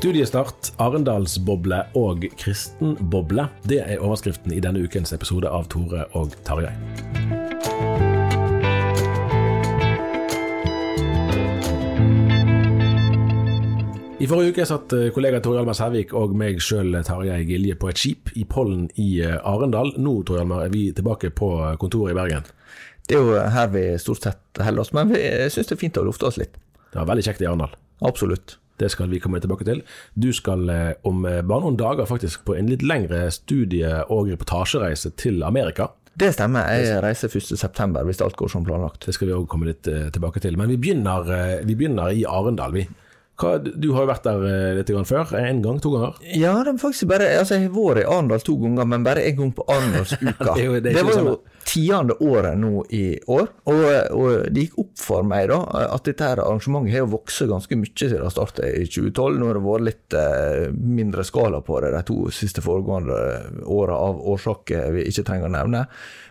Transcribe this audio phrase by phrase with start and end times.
[0.00, 3.42] Studiestart, Arendalsboble og kristenboble.
[3.68, 6.70] Det er overskriften i denne ukens episode av Tore og Tarjei.
[14.16, 17.92] I forrige uke satt eh, kollega Tor Hjalmar Sævik og meg sjøl Tarjei Gilje på
[17.92, 19.92] et skip i Pollen i eh, Arendal.
[20.00, 21.50] Nå Tor Hjalmar, er vi tilbake på
[21.82, 22.48] kontoret i Bergen.
[23.04, 25.20] Det er jo her vi stort sett holder oss, men vi
[25.52, 26.56] syns det er fint å lufte oss litt.
[26.88, 27.76] Det var veldig kjekt i Arendal.
[28.00, 28.56] Absolutt.
[28.80, 29.82] Det skal vi komme tilbake til.
[30.16, 34.30] Du skal eh, om eh, bare noen dager faktisk på en litt lengre studie- og
[34.32, 35.90] reportasjereise til Amerika.
[36.20, 36.66] Det stemmer.
[36.74, 39.06] Jeg reiser 1.9, hvis alt går som planlagt.
[39.06, 40.58] Det skal vi òg komme litt eh, tilbake til.
[40.60, 41.30] Men vi begynner,
[41.68, 42.88] vi begynner i Arendal, vi.
[43.40, 44.42] Hva, du har jo vært der
[44.76, 45.30] litt før.
[45.38, 46.18] En gang, to ganger?
[46.36, 49.24] Ja, det er faktisk bare, altså jeg har vært i Arendal to ganger, men bare
[49.28, 50.56] en gang på Arendalsuka.
[50.56, 51.38] Det det det var jo
[51.70, 53.82] tiende året nå i år, og,
[54.16, 57.78] og det gikk opp for meg da, at dette her arrangementet har jo vokst ganske
[57.78, 59.38] mye siden det startet i 2012.
[59.38, 63.20] Nå har det vært litt eh, mindre skala på det de to siste foregående
[63.70, 65.84] åra av årsaker vi ikke trenger å nevne.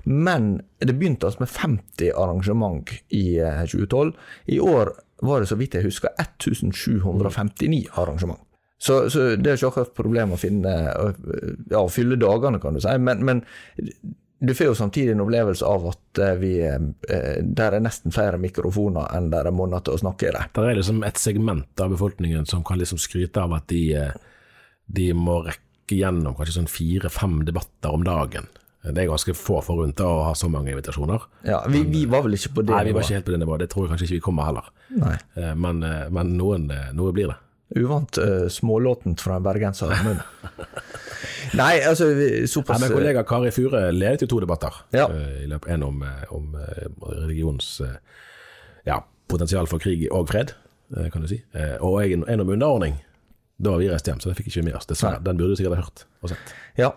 [0.09, 0.51] Men
[0.83, 4.13] det begynte altså med 50 arrangement i eh, 2012.
[4.55, 8.43] I år var det så vidt jeg husker 1759 arrangement.
[8.79, 10.71] Så, så det er ikke akkurat et problem å finne,
[11.67, 12.93] ja, å fylle dagene, kan du si.
[13.03, 13.41] Men, men
[14.39, 18.39] du får jo samtidig en opplevelse av at eh, vi, eh, der er nesten flere
[18.39, 20.45] mikrofoner enn der er måneder til å snakke i det.
[20.55, 24.15] Der er liksom et segment av befolkningen som kan liksom skryte av at de, eh,
[24.87, 28.47] de må rekke gjennom kanskje sånn fire-fem debatter om dagen.
[28.79, 31.25] Det er ganske få forunt å ha så mange invitasjoner.
[31.43, 33.41] Ja, vi, vi var vel ikke på det Nei, vi var ikke helt på det
[33.41, 33.65] nivået.
[33.65, 34.69] Det tror jeg kanskje ikke vi kommer heller.
[35.59, 35.83] Men,
[36.15, 37.35] men noen, noe blir det.
[37.75, 39.91] Uvant uh, smålåtent fra en bergenser.
[41.57, 42.07] Nei, altså
[42.51, 44.75] såpass Nei, kollega Kari Fure ledet jo to debatter.
[44.93, 45.07] Ja.
[45.09, 46.87] eh, En om, eh, om eh,
[47.23, 47.95] religions eh,
[48.85, 50.53] ja, potensial for krig og fred,
[50.97, 51.41] eh, kan du si.
[51.53, 52.99] Eh, Og en, en om underordning.
[53.59, 54.85] Da var vi reist hjem, så det fikk ikke med oss.
[54.87, 55.19] Dessverre.
[55.25, 56.53] Den burde du sikkert ha hørt og sett.
[56.79, 56.93] Ja,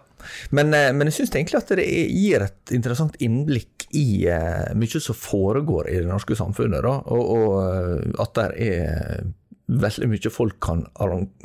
[0.55, 5.01] men, eh, men jeg syns egentlig at det gir et interessant innblikk i eh, mye
[5.03, 6.85] som foregår i det norske samfunnet.
[6.87, 9.25] Da, og, og eh, at det er
[9.67, 10.85] veldig mye folk kan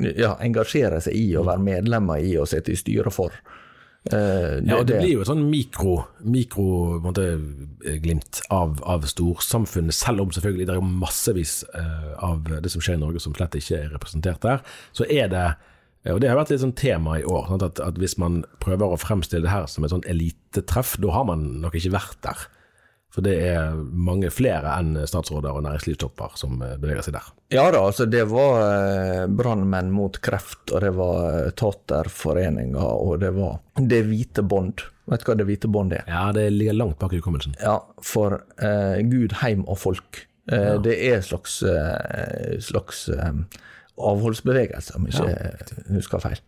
[0.02, 3.34] ja, engasjere seg i og være medlemmer i og sitte i styret for.
[4.12, 7.26] Eh, Ja, og det blir jo et sånn mikro, mikro måte,
[7.84, 12.84] eh, glimt av, av storsamfunnet, selv om selvfølgelig det er massevis uh, av det som
[12.84, 14.62] skjer i Norge som slett ikke er representert der.
[14.96, 15.46] Så er det,
[16.08, 19.00] og det har vært litt sånn tema i år, at, at hvis man prøver å
[19.00, 22.46] fremstille det her som et sånn elitetreff, da har man nok ikke vært der.
[23.14, 27.30] For det er mange flere enn statsråder og næringslivstopper som eh, beveger seg der.
[27.54, 33.20] Ja da, altså det var eh, Brannmenn mot kreft, og det var taterforeninger, Taterforeninga, og
[33.24, 34.84] det var Det hvite bånd.
[35.08, 36.04] Vet du hva Det hvite bånd er?
[36.10, 37.56] Ja, det ligger langt bak i hukommelsen.
[37.62, 40.26] Ja, for eh, Gud, heim og folk.
[40.52, 43.32] Eh, Det er en slags, eh, slags eh,
[43.98, 46.40] avholdsbevegelse, om jeg ikke husker feil.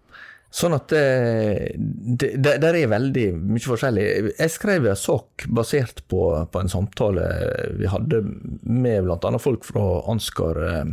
[0.50, 4.06] Sånn at det, det, det der er veldig mye forskjellig.
[4.34, 7.26] Jeg skrev en sak basert på, på en samtale
[7.78, 8.24] vi hadde
[8.66, 9.30] med bl.a.
[9.38, 10.90] folk fra Ansgar eh,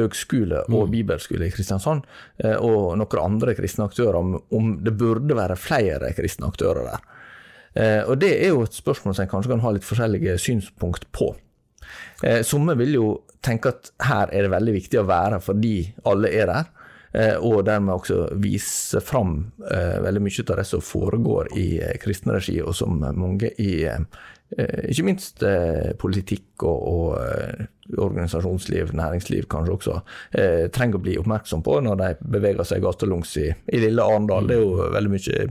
[0.00, 2.06] høgskole og bibelskole i Kristiansand,
[2.42, 7.06] eh, og noen andre kristne aktører, om, om det burde være flere kristne aktører der.
[7.76, 11.08] Eh, og det er jo et spørsmål som en kanskje kan ha litt forskjellige synspunkt
[11.14, 11.30] på.
[12.24, 13.10] Eh, Somme vil jo
[13.44, 15.76] tenke at her er det veldig viktig å være fordi
[16.08, 16.72] alle er der.
[17.12, 19.38] Eh, og dermed også vise fram
[19.70, 23.86] eh, veldig mye av det som foregår i eh, kristen regi, og som mange i
[24.54, 27.64] ikke minst eh, politikk og, og eh,
[27.98, 29.96] organisasjonsliv, næringsliv kanskje også,
[30.38, 34.46] eh, trenger å bli oppmerksom på når de beveger seg gatelangs i, i lille Arendal.
[34.48, 35.48] Det er jo veldig mye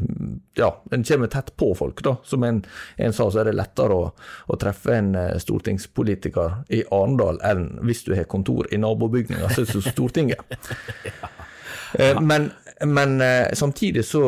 [0.56, 2.16] Ja, en kommer tett på folk, da.
[2.24, 2.64] Som en,
[2.98, 4.12] en sa, så er det lettere å,
[4.48, 9.84] å treffe en eh, stortingspolitiker i Arendal enn hvis du har kontor i nabobygninga som
[9.86, 10.40] Stortinget.
[11.96, 12.50] Eh, Men,
[12.83, 14.22] men eh, samtidig så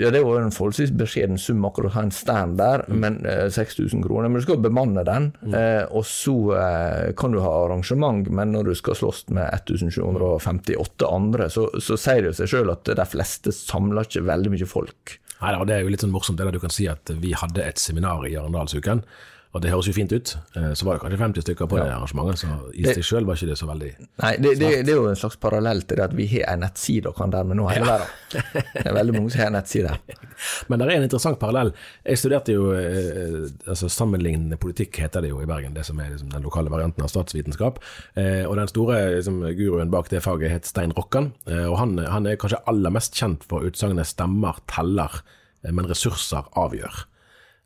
[0.00, 3.46] Ja, det var en forholdsvis beskjeden sum akkurat å ha en stand der, men eh,
[3.52, 4.28] 6000 kroner.
[4.28, 8.72] Men du skal bemanne den, eh, og så eh, kan du ha arrangement, men når
[8.72, 13.06] du skal slåss med 1758 andre, så, så sier det jo seg sjøl at de
[13.06, 15.16] fleste samler ikke veldig mye folk.
[15.36, 17.62] Nei, det er jo litt sånn morsomt det der du kan si at vi hadde
[17.62, 19.04] et seminar i Arendalsuken,
[19.54, 20.36] og det høres jo fint ut.
[20.56, 23.24] Eh, Så var det kanskje 50 stykker på det arrangementet, så i Det- seg sjøl
[23.24, 23.90] var ikke det så veldig
[24.22, 26.60] Nei, det, det, det er jo en slags parallell til det at vi har en
[26.60, 28.06] nettside og kan dermed nå hele verden.
[28.74, 29.96] Det er veldig mange som har en nettside.
[30.68, 31.72] Men det er en interessant parallell.
[32.04, 36.10] Jeg studerte jo eh, altså Sammenlignende politikk heter det jo i Bergen, det som er
[36.10, 37.78] liksom den lokale varianten av statsvitenskap.
[38.16, 41.32] Eh, og den store liksom, guruen bak det faget het Stein Rokkan.
[41.46, 45.22] Og han, han er kanskje aller mest kjent for utsagnet 'stemmer teller,
[45.64, 47.04] men ressurser avgjør'.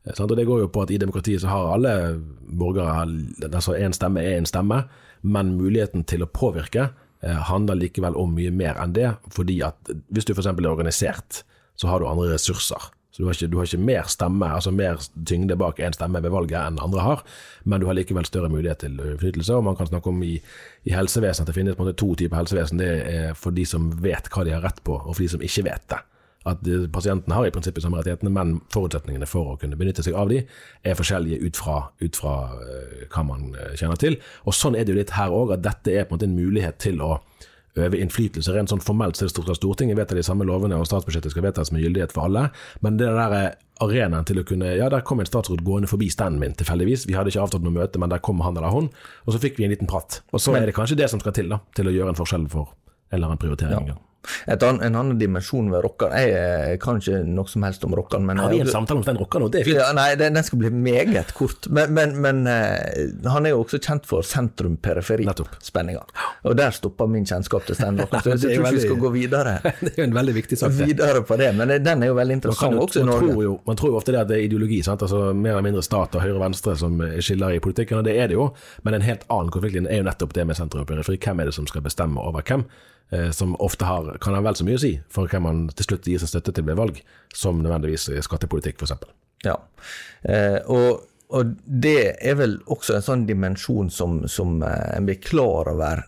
[0.05, 0.21] Eh?
[0.21, 3.05] Og Det går jo på at i demokratiet så har alle borgere
[3.53, 4.83] altså en stemme er en stemme,
[5.21, 6.89] men muligheten til å påvirke
[7.21, 9.13] eh, handler likevel om mye mer enn det.
[9.29, 9.75] fordi at
[10.09, 10.47] hvis du f.eks.
[10.47, 11.43] er organisert,
[11.75, 12.91] så har du andre ressurser.
[13.11, 16.21] Så du har, ikke, du har ikke mer stemme, altså mer tyngde bak én stemme
[16.23, 17.23] ved valget enn andre har,
[17.65, 19.57] men du har likevel større mulighet til innflytelse.
[19.57, 20.37] Og man kan snakke om i,
[20.87, 22.79] i helsevesenet at det finnes to typer helsevesen.
[22.79, 25.43] Det er for de som vet hva de har rett på, og for de som
[25.43, 25.99] ikke vet det
[26.49, 30.31] at pasienten har i prinsippet samme rettighetene, men forutsetningene for å kunne benytte seg av
[30.31, 32.35] de er forskjellige ut fra, ut fra
[32.65, 34.17] eh, hva man eh, kjenner til.
[34.49, 36.39] Og Sånn er det jo litt her òg, at dette er på en måte en
[36.39, 37.19] mulighet til å
[37.79, 38.51] øve innflytelse.
[38.55, 41.85] Rent sånn formelt så er Stortinget vedtar de samme lovene, og statsbudsjettet skal vedtas med
[41.85, 42.49] gyldighet for alle.
[42.83, 43.49] Men det der er
[43.81, 47.07] arenaen til å kunne Ja, der kom en statsråd gående forbi standen min tilfeldigvis.
[47.09, 48.91] Vi hadde ikke avtalt noe møte, men der kom han eller hun,
[49.25, 50.21] og så fikk vi en liten prat.
[50.33, 52.49] Og så er det kanskje det som skal til da, til å gjøre en forskjell
[52.51, 53.93] for en eller annen prioritering.
[53.93, 53.99] Ja.
[54.45, 57.95] Et ann, en annen dimensjon ved rockeren Jeg eh, kan ikke noe som helst om
[57.97, 58.25] rockeren.
[58.27, 59.49] men Har vi en samtale om den Rokkan nå?
[59.53, 59.63] Det.
[59.69, 61.67] Ja, nei, den, den skal bli meget kort.
[61.73, 66.03] Men, men, men uh, han er jo også kjent for sentrum-periferi-spenninga.
[66.49, 68.21] Og der stopper min kjennskap til Stein Rockan.
[68.21, 70.77] Så jeg tror vi skal gå videre, Det er jo en veldig viktig sak.
[70.77, 71.51] videre på det.
[71.57, 73.33] Men den er jo veldig interessant jo, også i man, Norge.
[73.33, 75.01] tror jo, man tror jo ofte det at det er ideologi, sant?
[75.05, 78.17] Altså, mer eller mindre stat og høyre og venstre som skiller i politikken, og det
[78.21, 78.51] er det jo.
[78.85, 81.19] Men en helt annen konfliktlinje er jo nettopp det med sentrum og periferi.
[81.21, 82.67] Hvem er det som skal bestemme over hvem?
[83.11, 85.89] Eh, som ofte har, kan ha vel så mye å si for hvem man til
[85.89, 87.01] slutt gir sin støtte til ved valg,
[87.35, 88.93] som nødvendigvis skattepolitikk, f.eks.
[89.43, 89.57] Ja.
[90.23, 95.19] Eh, og, og det er vel også en sånn dimensjon som, som eh, en blir
[95.19, 96.05] klar over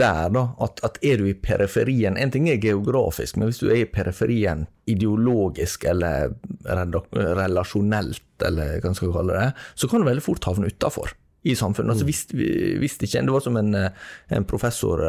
[0.00, 0.46] der, da.
[0.64, 3.90] At, at er du i periferien En ting er geografisk, men hvis du er i
[3.90, 6.32] periferien ideologisk eller
[6.64, 11.12] relasjonelt, eller hva man skal kalle det, så kan du veldig fort havne utafor.
[11.42, 11.94] I samfunnet.
[11.94, 13.90] Altså, visst hvis det ikke Det var som en, eh,
[14.36, 15.00] en professor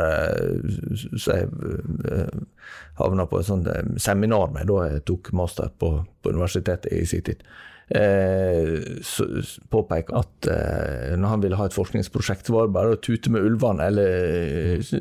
[1.20, 1.50] som jeg
[3.00, 7.04] havna på et sånt eh, seminar med da jeg tok master på, på universitetet i
[7.10, 7.44] sin tid.
[7.92, 8.78] Eh,
[10.16, 13.44] at eh, når han ville ha et forskningsprosjekt, så var det bare å tute med
[13.48, 14.94] ulvene, eller eh,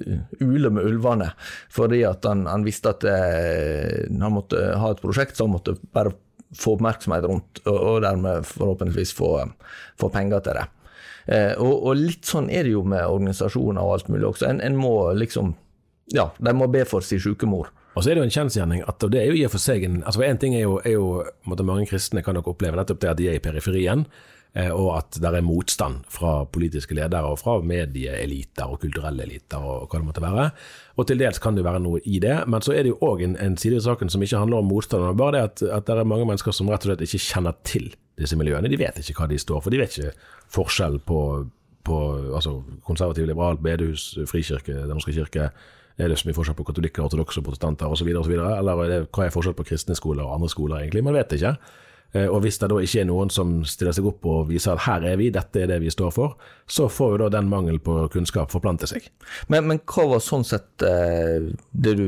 [0.42, 1.30] ule med ulvene.
[1.70, 5.78] Fordi at han, han visste at eh, han måtte ha et prosjekt, så han måtte
[5.94, 6.16] bare
[6.58, 9.36] få oppmerksomhet rundt, og, og dermed forhåpentligvis få,
[10.00, 10.66] få penger til det.
[11.30, 14.48] Eh, og, og litt sånn er det jo med organisasjoner og alt mulig også.
[14.50, 15.54] En, en må liksom
[16.10, 17.70] Ja, de må be for sin syke mor.
[17.94, 19.86] Og så er det jo en kjensgjerning at det er jo i og for seg
[19.86, 23.10] en altså En ting er jo, er jo mange kristne kan nok oppleve nettopp det
[23.12, 24.04] at de er i periferien,
[24.58, 29.62] eh, og at det er motstand fra politiske ledere og fra medieeliter og kulturelle eliter
[29.62, 30.50] og hva det måtte være.
[30.98, 33.00] Og til dels kan det jo være noe i det, men så er det jo
[33.06, 35.66] òg en, en side i saken som ikke handler om motstand, men bare det at,
[35.78, 37.90] at det er mange mennesker som rett og slett ikke kjenner til
[38.20, 38.70] disse miljøene.
[38.70, 40.14] De vet ikke hva de står for, de vet ikke
[40.54, 41.20] forskjell på,
[41.86, 41.98] på
[42.38, 45.50] altså, konservativ, liberal, bedehus, frikirke, Den norske kirke.
[46.00, 48.08] Er det så mye forskjell på katolikker, ortodokse, protestanter osv.?
[48.08, 51.02] Eller er det, hva er forskjell på kristne skoler og andre skoler, egentlig?
[51.04, 51.56] Man vet ikke.
[52.12, 54.82] Eh, Og hvis det da ikke er noen som stiller seg opp og viser at
[54.86, 57.78] her er vi, dette er det vi står for, så får jo da den mangel
[57.84, 59.06] på kunnskap forplante seg.
[59.52, 62.06] Men, men hva var sånn sett eh, det du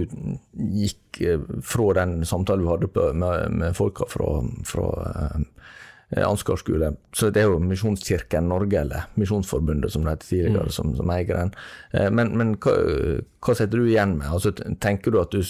[0.56, 4.88] gikk eh, fra den samtalen vi hadde med, med folka fra, fra
[6.20, 6.92] Ansgar skole?
[7.16, 11.32] Så det er jo Misjonskirken Norge, eller Misjonsforbundet som det het tidligere, som, som eier
[11.32, 11.52] den.
[11.92, 12.74] Eh, men men hva,
[13.40, 14.28] hva setter du igjen med?
[14.28, 15.42] Altså, tenker du at du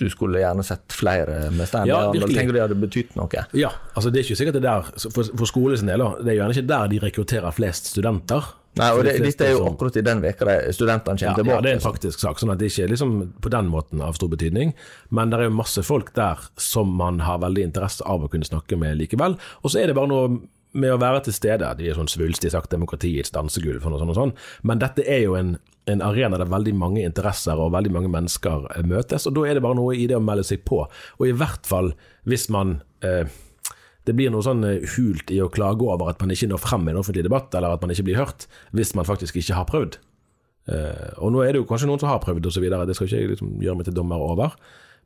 [0.00, 1.86] du skulle gjerne sett flere med stand?
[1.90, 2.34] Ja, virkelig.
[2.34, 3.44] Tenker du det hadde betydd noe?
[3.54, 6.56] Ja, altså det er ikke sikkert det der, for, for skolens del, det er gjerne
[6.56, 8.48] ikke der de rekrutterer flest studenter.
[8.80, 11.58] Nei, og det, dette er jo akkurat i den veka de studentene ja, kommer tilbake.
[11.58, 13.12] ja, det er en faktisk sak, sånn at det ikke er liksom
[13.44, 14.72] på den måten av stor betydning.
[15.12, 18.48] Men det er jo masse folk der som man har veldig interesse av å kunne
[18.48, 19.36] snakke med likevel.
[19.60, 20.40] Og så er det bare noe
[20.72, 21.68] med å være til stede.
[21.76, 24.34] De er sånn svulstig sagt demokratiets dansegulv og sånn og sånn.
[24.68, 25.54] Men dette er jo en,
[25.92, 29.58] en arena der veldig mange interesser og veldig mange mennesker eh, møtes, og da er
[29.58, 30.84] det bare noe i det å melde seg på.
[31.20, 31.92] Og i hvert fall
[32.24, 33.28] hvis man eh,
[34.08, 36.88] det blir noe sånn eh, hult i å klage over at man ikke når frem
[36.88, 39.68] i en offentlig debatt, eller at man ikke blir hørt, hvis man faktisk ikke har
[39.70, 39.98] prøvd.
[40.70, 43.20] Eh, og nå er det jo kanskje noen som har prøvd osv., det skal ikke
[43.20, 44.56] jeg liksom gjøre meg til dommer over.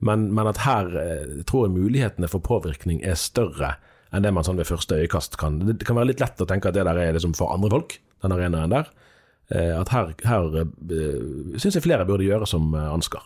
[0.04, 3.76] Men, men at her eh, tror jeg mulighetene for påvirkning er større
[4.14, 5.58] enn det man sånn ved første øyekast kan.
[5.66, 7.98] Det kan være litt lett å tenke at det der er liksom for andre folk,
[8.24, 8.92] den arenaen der.
[9.48, 10.64] Eh, at her, her uh,
[11.54, 13.22] syns jeg flere burde gjøre som eh, Ansgar.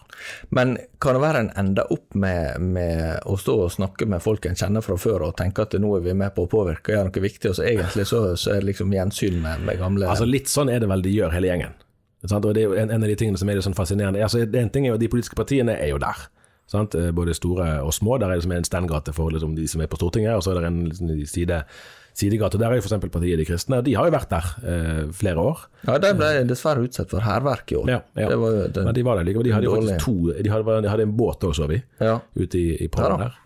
[0.52, 4.44] Men kan det være en ender opp med, med å stå og snakke med folk
[4.44, 7.08] en kjenner fra før og tenke at nå er vi med på å påvirke gjøre
[7.08, 10.28] noe viktig, og så egentlig så, så er det liksom gjensyn med, med gamle Altså
[10.28, 11.78] Litt sånn er det vel de gjør, hele gjengen.
[12.28, 14.20] Og det er jo en, en av de tingene som er sånn fascinerende.
[14.20, 16.26] Altså, en ting er jo De politiske partiene er jo der.
[16.70, 16.94] Sant?
[16.94, 18.18] Eh, Både store og små.
[18.20, 20.52] Der er det som en standgate for liksom, de som er på Stortinget, og så
[20.52, 21.62] er det en liksom, side,
[22.16, 22.58] sidegate.
[22.60, 22.96] Der er jo f.eks.
[23.10, 23.82] Partiet De kristne.
[23.86, 25.66] De har jo vært der eh, flere år.
[25.86, 27.88] Ja, de ble dessverre utsatt for hærverk i år.
[27.92, 28.28] Ja, ja.
[28.32, 29.48] Det var jo den, Men de var der likevel.
[29.48, 32.18] De hadde jo faktisk to De hadde, de hadde en båt òg, så vi, Ja.
[32.36, 33.16] ute i, i da.
[33.16, 33.38] der.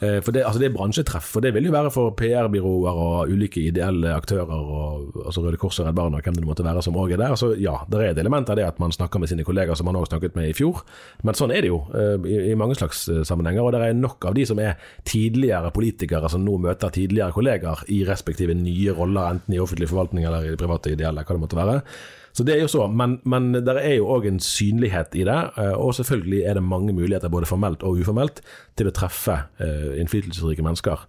[0.00, 3.32] Eh, For det, altså det er bransjetreff, for det vil jo være for PR-byråer og
[3.32, 6.82] ulike ideelle aktører, og, altså Røde Kors og Redd Barna og hvem det måtte være
[6.84, 7.36] som òg er der.
[7.36, 9.88] Så ja, det er et element av det at man snakker med sine kollegaer som
[9.90, 10.80] man òg snakket med i fjor.
[11.26, 13.66] Men sånn er det jo eh, i, i mange slags eh, sammenhenger.
[13.66, 17.84] Og det er nok av de som er tidligere politikere som nå møter tidligere kollegaer
[17.92, 21.44] i respektive nye roller, enten i offentlig forvaltning eller i det private ideelle, hva det
[21.44, 21.76] måtte være.
[22.32, 25.38] Så det er jo så, men, men det er jo òg en synlighet i det,
[25.58, 28.42] eh, og selvfølgelig er det mange muligheter, både formelt og uformelt,
[28.78, 31.06] til å treffe eh, innflytelsesrike mennesker.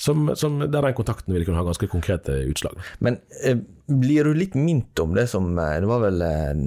[0.00, 2.78] Som, som, der den kontakten vil kunne ha ganske konkrete utslag.
[3.04, 6.62] Men eh, blir du litt minnet om det som eh, Det var vel eh,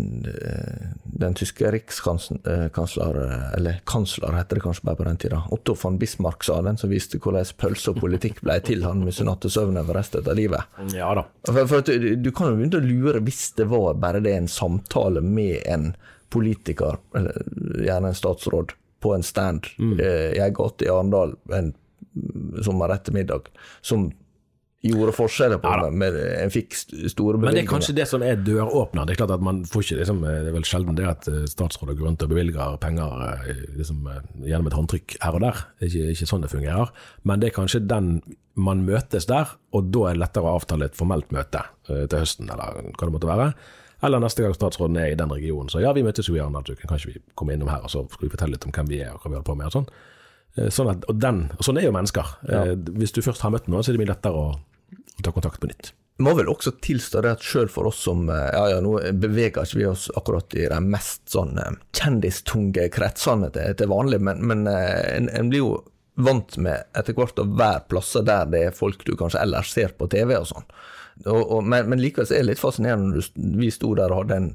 [1.24, 3.18] den tyske rikskansler,
[3.58, 6.94] eller kansler heter det kanskje bare på den tida, Otto von Bismarck sa, den som
[6.94, 8.86] viste hvordan pølse og politikk ble til.
[8.86, 10.78] Han misunnatte søvn over resten av livet.
[10.94, 11.26] Ja da.
[11.50, 14.52] For, for du, du kan jo begynne å lure hvis det var bare det en
[14.52, 15.94] samtale med en
[16.34, 17.42] politiker, eller
[17.82, 19.66] gjerne en statsråd, på en stand
[20.00, 21.74] eh, i ei gate i Arendal en
[22.66, 23.50] sommer ettermiddag,
[23.82, 24.12] som
[24.84, 26.16] gjorde forskjeller på Ja meg.
[26.44, 29.06] En fikk st- store Men det er kanskje det som er døråpner.
[29.08, 31.46] Det er klart at man får ikke liksom, Det er vel sjelden det at eh,
[31.48, 35.62] statsråder går rundt og bevilger penger eh, liksom, eh, gjennom et håndtrykk her og der.
[35.80, 36.92] Det er ikke, ikke sånn det fungerer.
[37.24, 38.10] Men det er kanskje den
[38.60, 42.20] man møtes der, og da er det lettere å avtale et formelt møte eh, til
[42.20, 43.48] høsten, eller hva det måtte være.
[44.04, 45.72] Eller neste gang statsråden er i den regionen.
[45.72, 48.04] Så ja, vi møtes jo i Arendalsuken, kan ikke vi komme innom her og så
[48.12, 49.78] skal vi fortelle litt om hvem vi er og hva vi holder på med og
[49.80, 49.88] sånn.
[50.58, 52.36] Eh, Sånn, at, og den, og sånn er jo mennesker.
[52.50, 52.64] Ja.
[53.00, 55.62] Hvis du først har møtt noen, så er det mye lettere å, å ta kontakt
[55.64, 55.94] på nytt.
[56.22, 59.66] må vel også tilstå det at sjøl for oss som eh, Ja, ja, nå beveger
[59.66, 64.44] ikke vi oss akkurat i de mest sånn eh, kjendistunge kretsene til, til vanlig, men,
[64.46, 65.72] men eh, en, en blir jo
[66.14, 69.96] vant med etter hvert å være plasser der det er folk du kanskje ellers ser
[69.98, 70.68] på TV og sånn.
[71.26, 74.40] Og, og, men, men likevel er det litt fascinerende når vi sto der og hadde
[74.40, 74.48] en,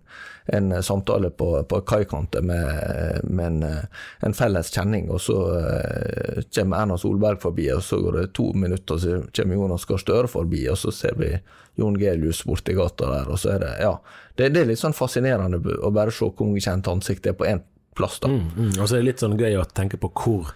[0.59, 6.43] en samtale på, på kaikanten med, med en, eh, en felles kjenning, og så uh,
[6.55, 10.33] kommer Erna Solberg forbi, og så går det to minutter, så kommer Jonas Gahr Støre
[10.33, 11.31] forbi, og så ser vi
[11.79, 13.99] Jon Gelius borti gata der, og så er det Ja.
[14.39, 17.39] Det, det er litt sånn fascinerende å bare se hvor mange kjente ansikt det er
[17.39, 17.63] på én
[17.99, 18.31] plass, da.
[18.31, 20.53] Mm, og så er det litt sånn gøy å tenke på hvor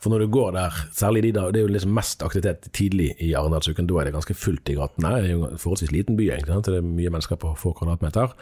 [0.00, 3.10] For når du går der, særlig de da, det er jo liksom mest aktivitet tidlig
[3.20, 5.10] i Arendalsuken, da er det ganske fullt i gatene.
[5.20, 6.56] Det er jo en forholdsvis liten by, egentlig.
[6.56, 8.32] så Det er mye mennesker på få kvadratmeter.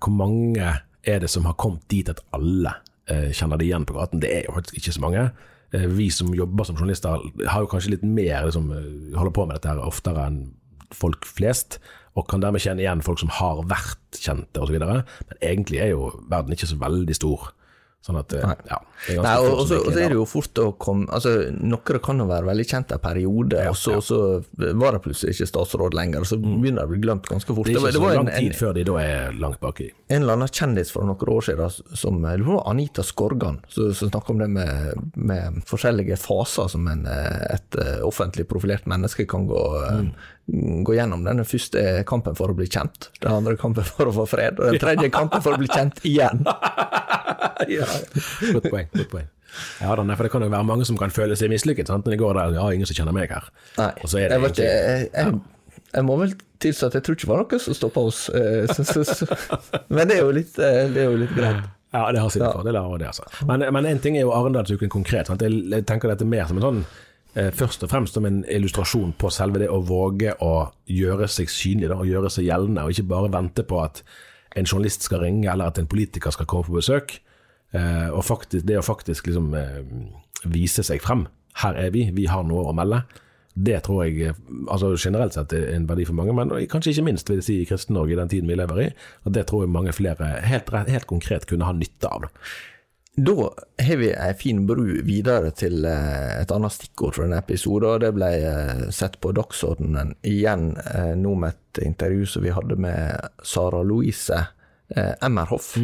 [0.00, 0.70] Hvor mange
[1.04, 2.72] er det som har kommet dit at alle
[3.10, 4.22] eh, kjenner det igjen på gaten?
[4.24, 5.28] Det er jo faktisk ikke så mange.
[5.72, 9.46] Eh, vi som jobber som journalister har jo kanskje litt mer liksom, eh, holder på
[9.46, 10.54] med dette her oftere enn
[10.92, 11.78] folk flest,
[12.16, 14.76] og kan dermed kjenne igjen folk som har vært kjente osv.
[14.80, 15.04] Men
[15.40, 17.52] egentlig er jo verden ikke så veldig stor.
[18.02, 21.06] Sånn at, eh, ja, det Nei, og, så så er det jo fort å komme
[21.14, 24.18] altså, Noen kan jo være veldig kjent en periode, og så, og så
[24.78, 27.70] var det plutselig ikke statsråd lenger, så begynner det å bli glemt ganske fort.
[27.70, 29.86] Det er ikke så var lang en, en, tid før de da er langt baki.
[30.08, 34.34] en eller annen kjendis fra noen år siden som det var Anita Skorgan, som snakket
[34.34, 39.46] om det med, med forskjellige faser som en, eh, et eh, offentlig profilert menneske kan
[39.46, 39.64] gå,
[40.02, 40.12] mm.
[40.90, 41.22] gå gjennom.
[41.30, 44.58] Den første er kampen for å bli kjent, den andre kampen for å få fred,
[44.58, 46.42] og den tredje kampen for å bli kjent igjen.
[47.68, 48.88] Godt poeng.
[48.96, 49.28] godt poeng.
[49.82, 51.86] Ja, da, for Det kan jo være mange som kan føle seg mislykket.
[51.90, 52.06] sant?
[52.06, 53.44] Når de går der ja, ingen som kjenner meg her.
[53.78, 55.40] Nei, Og så det jeg, egentlig- jeg, jeg,
[55.92, 58.22] jeg må vel tilstå at jeg tror ikke det var noe som stoppa oss.
[58.32, 58.66] eh.
[59.92, 61.62] Men det er jo litt, eh, det er jo litt greit.
[61.92, 62.52] Ja, det har sine Ja.
[62.56, 62.80] fordeler.
[62.88, 63.24] og det, altså.
[63.46, 65.26] Men, men en ting er jo Arendalsuken konkret.
[65.28, 65.42] Sant?
[65.42, 66.84] Jeg, jeg tenker dette mer som en sånn
[67.36, 71.48] eh, Først og fremst som en illustrasjon på selve det å våge å gjøre seg
[71.52, 74.02] synlig da, og gjøre seg gjeldende, og ikke bare vente på at
[74.56, 77.18] en journalist skal ringe eller at en politiker skal komme på besøk.
[77.72, 79.82] Eh, og faktisk, det å faktisk liksom eh,
[80.52, 81.26] vise seg frem.
[81.62, 83.02] Her er vi, vi har noe å melde.
[83.52, 87.08] Det tror jeg eh, altså generelt sett er en verdi for mange, men kanskje ikke
[87.08, 88.90] minst vil jeg si i Kristen-Norge i den tiden vi lever i.
[89.24, 92.28] Og det tror jeg mange flere helt, helt konkret kunne ha nytte av.
[92.28, 93.32] Da.
[93.84, 97.90] Har vi ei fin bru videre til et annet stikkord for denne episoden.
[97.90, 98.30] og Det ble
[98.88, 100.70] sett på dagsordenen igjen
[101.20, 104.40] nå med et intervju som vi hadde med Sara Louise
[104.96, 105.74] Emmerhoff.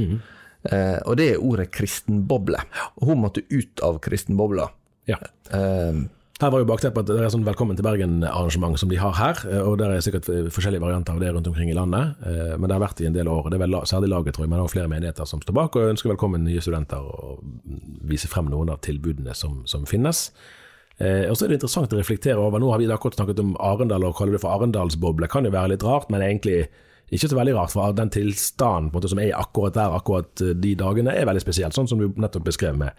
[0.66, 2.58] Eh, Og det er ordet kristenboble.
[3.00, 4.68] Og Hun måtte ut av kristenbobla.
[5.06, 5.16] Ja.
[5.52, 6.06] Eh,
[6.40, 9.34] Her var jo bakteppet at det er sånn Velkommen til Bergen-arrangement som de har her.
[9.50, 12.14] eh, og Der er sikkert forskjellige varianter av det rundt omkring i landet.
[12.26, 13.44] eh, Men det har vært i en del år.
[13.44, 15.74] og Det er vel særlig laget, tror jeg, men også flere menigheter som står bak
[15.76, 17.42] og ønsker velkommen nye studenter og
[18.04, 20.30] viser frem noen av tilbudene som, som finnes.
[21.00, 22.58] Eh, og så er det interessant å reflektere over.
[22.60, 25.28] Nå har vi akkurat snakket om Arendal og kaller det for Arendalsboble.
[25.28, 26.68] Kan jo være litt rart, men egentlig
[27.10, 27.72] ikke så veldig rart.
[27.72, 31.72] For den tilstanden måte, som er akkurat der akkurat eh, de dagene, er veldig spesiell.
[31.74, 32.96] Sånn som du nettopp beskrev med,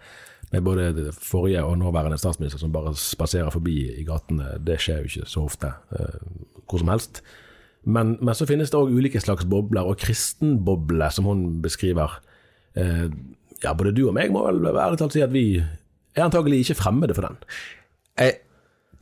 [0.50, 4.56] med både forrige og nåværende statsminister som bare spaserer forbi i gatene.
[4.66, 6.18] Det skjer jo ikke så ofte eh,
[6.66, 7.22] hvor som helst.
[7.84, 12.18] Men, men så finnes det òg ulike slags bobler, og kristenboble, som hun beskriver.
[12.76, 13.06] Eh,
[13.64, 16.80] ja, både du og meg må vel ærlig talt si at vi er antagelig ikke
[16.82, 17.38] fremmede for den.
[18.18, 18.40] Jeg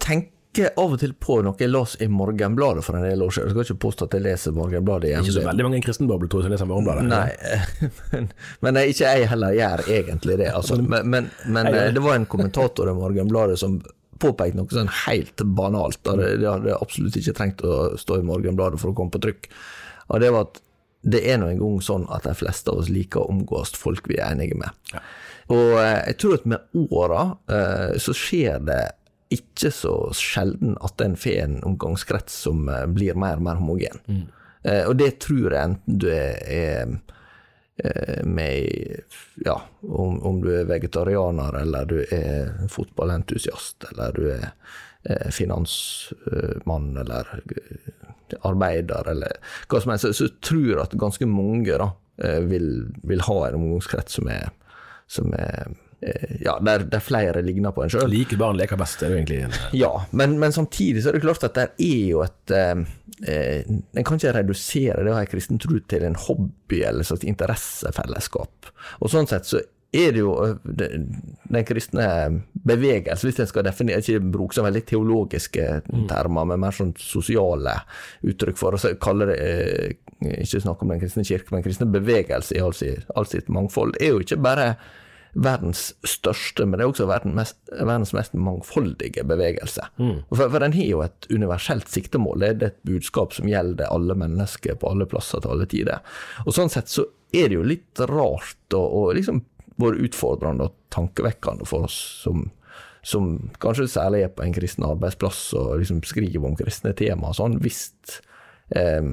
[0.03, 3.51] tenker av og til på noe jeg leste i Morgenbladet for en del år siden.
[3.51, 5.27] Jeg skal ikke påstå at jeg leser Morgenbladet igjen.
[5.27, 7.05] Ikke så veldig mange kristenbobler tror jeg som leser Morgenbladet.
[7.11, 8.31] Nei, men,
[8.65, 10.51] men ikke jeg heller gjør egentlig det.
[10.55, 10.81] Altså.
[10.83, 11.85] Men, men, men det.
[11.99, 13.79] det var en kommentator i Morgenbladet som
[14.19, 16.01] påpekte noe sånn helt banalt.
[16.03, 19.51] Det, hadde absolutt ikke trengt å stå i Morgenbladet for å komme på trykk.
[20.09, 20.63] Og det var at
[21.09, 24.19] det er nå engang sånn at de fleste av oss liker å omgås folk vi
[24.19, 24.99] er enige med.
[25.55, 28.81] Og eh, jeg tror at med åra eh, så skjer det
[29.35, 34.01] ikke så sjelden at en får en omgangskrets som eh, blir mer og mer homogen.
[34.63, 36.95] Eh, og det tror jeg enten du er, er
[37.85, 39.05] eh, med
[39.45, 44.49] Ja, om, om du er vegetarianer, eller du er fotballentusiast, eller du er
[45.05, 47.93] eh, finansmann, eller eh,
[48.45, 49.39] arbeider, eller
[49.69, 51.93] hva som helst, så, så tror jeg at ganske mange da,
[52.51, 54.49] vil, vil ha en omgangskrets som er,
[55.07, 55.71] som er
[56.41, 58.07] ja, der, der flere ligner på en sjøl.
[58.13, 61.25] Like barn leker best, er jo egentlig en Ja, men, men samtidig så er det
[61.25, 62.85] klart at det er jo et eh,
[63.27, 67.03] eh, En kan ikke redusere det å ha en kristen tro til en hobby eller
[67.03, 68.71] et slags interessefellesskap.
[69.03, 70.99] Og sånn sett så er det jo eh,
[71.49, 72.09] den kristne
[72.69, 75.67] bevegelse, hvis en skal definere, ikke bruke så veldig teologiske
[76.11, 77.79] termer, men mer sånn sosiale
[78.29, 79.97] uttrykk for å kalle det eh,
[80.43, 83.95] Ikke snakke om den kristne kirke, men kristne bevegelse i all sitt, all sitt mangfold,
[84.03, 84.73] er jo ikke bare
[85.35, 89.85] verdens største, men det er også verdens mest, verdens mest mangfoldige bevegelse.
[90.33, 94.17] For, for den har jo et universelt siktemål, det er et budskap som gjelder alle
[94.19, 96.03] mennesker på alle plasser til alle tider.
[96.47, 99.43] Og sånn sett så er det jo litt rart og, og liksom
[99.79, 102.49] både utfordrende og tankevekkende for oss som,
[103.07, 107.39] som kanskje særlig er på en kristen arbeidsplass og liksom skriver om kristne tema og
[107.39, 107.93] sånn, hvis
[108.75, 109.13] eh,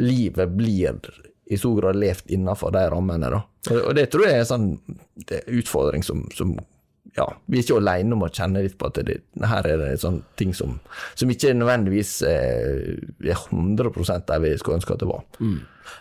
[0.00, 1.00] livet blir
[1.46, 3.30] i stor grad levd innenfor de rammene.
[3.30, 3.42] Da.
[3.74, 4.70] Og, det tror jeg er en sånn
[5.30, 6.56] er utfordring som, som
[7.16, 9.92] ja, Vi er ikke alene om å kjenne litt på at det, her er det
[10.02, 10.74] sånne ting som,
[11.16, 15.24] som ikke nødvendigvis eh, er 100% der vi skulle ønske at det var.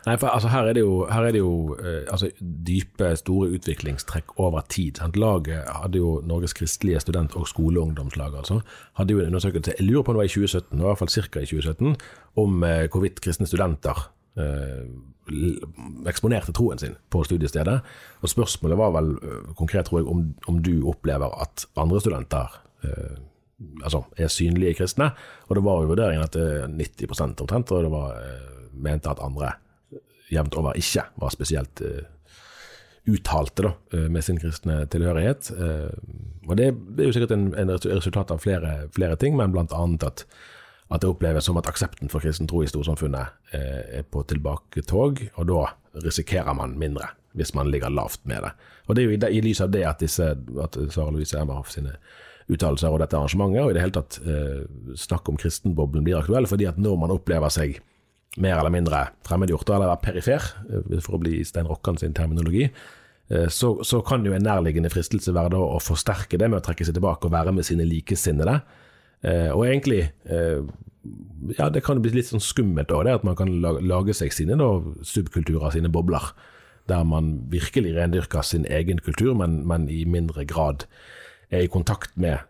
[0.05, 4.35] Nei, for altså, her er det jo, er det jo eh, altså, dype, store utviklingstrekk
[4.41, 4.99] over tid.
[4.99, 5.19] Sant?
[5.21, 8.59] Laget hadde jo Norges kristelige student- og skoleungdomslag, altså,
[8.99, 11.13] hadde jo en undersøkelse, jeg lurer på om det var i 2017, i hvert fall
[11.15, 11.45] ca.
[11.45, 11.95] i 2017,
[12.43, 14.07] om eh, hvorvidt kristne studenter
[16.05, 17.79] eksponerte troen sin på studiestedet.
[18.21, 22.57] Og spørsmålet var vel eh, konkret, tror jeg, om, om du opplever at andre studenter
[22.85, 23.17] eh,
[23.83, 25.11] altså, er synlige kristne.
[25.47, 29.23] Og det var jo vurderingen at eh, 90% omtrent, og det var, eh, mente at
[29.23, 29.55] andre
[30.31, 32.03] jevnt over ikke var spesielt eh,
[33.09, 35.51] uttalte da, eh, med sin kristne tilhørighet.
[36.45, 40.25] Og det er jo sikkert en, en resultat av flere, flere, ting, men annet at,
[40.93, 45.47] at det oppleves som at aksepten for kristen tro i storsamfunnet er på tilbaketog, og
[45.49, 45.63] da
[46.05, 48.51] risikerer man mindre hvis man ligger lavt med det.
[48.87, 50.23] Og Det er jo i, i lys av det at, disse,
[50.63, 51.97] at Sara Louise Emmerhoff sine
[52.51, 54.65] uttalelser og dette arrangementet, og i det hele tatt eh,
[54.99, 57.79] snakk om kristenboblen blir aktuell, fordi at når man opplever seg
[58.41, 63.47] mer eller mindre fremmedgjort, eller perifer, eh, for å bli Stein Rokkan sin terminologi, eh,
[63.49, 66.85] så, så, kan jo en nærliggende fristelse være da å forsterke det med å trekke
[66.85, 68.59] seg tilbake og være med sine likesinnede.
[69.25, 70.03] Eh, og egentlig
[71.57, 74.69] ja, det kan bli litt sånn skummelt òg, at man kan lage seg sine da,
[75.05, 76.31] subkulturer, sine bobler.
[76.89, 80.85] Der man virkelig rendyrker sin egen kultur, men, men i mindre grad
[81.53, 82.43] er i kontakt med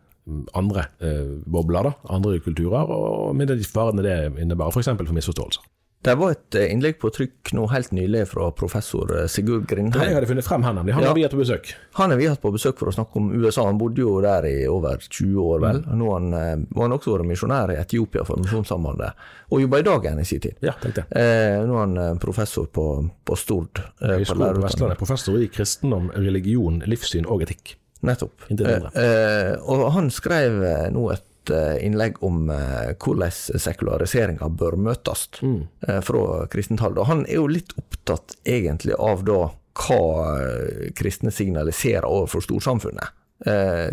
[0.58, 4.92] andre eh, bobler, da, andre kulturer, og med de farene det innebærer, f.eks.
[4.92, 5.68] For, for misforståelser.
[6.06, 10.04] Det var et eh, innlegg på trykk nå helt nylig fra professor eh, Sigurd Grindheim.
[10.06, 10.94] Jeg hadde funnet frem her, nemlig.
[10.94, 11.72] Han ja, har vi hatt på besøk.
[11.98, 13.66] Han har vi hatt på besøk for å snakke om USA.
[13.66, 15.82] Han bodde jo der i over 20 år, vel.
[15.82, 15.96] Mm.
[15.98, 19.88] Nå han, eh, har han også vært misjonær i Etiopia for Misjonssambandet, og jobba i
[19.90, 20.62] Dagen i sin tid.
[20.66, 21.24] Ja, tenkte jeg.
[21.26, 22.88] Eh, nå er han professor på,
[23.26, 23.82] på Stord.
[23.98, 25.02] Eh, på, på Vestlandet.
[25.02, 27.80] Professor i kristendom, religion, livssyn og etikk.
[28.06, 28.46] Nettopp.
[28.54, 30.62] Eh, og han skrev
[30.94, 35.60] nå et eh, innlegg om eh, hvordan sekulariseringa bør møtes mm.
[35.88, 37.00] eh, fra kristent hold.
[37.02, 39.42] Og han er jo litt opptatt egentlig av da
[39.86, 40.02] hva
[40.40, 43.22] eh, kristne signaliserer overfor storsamfunnet.